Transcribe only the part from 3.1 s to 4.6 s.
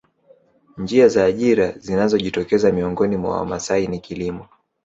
mwa Wamasai ni kilimo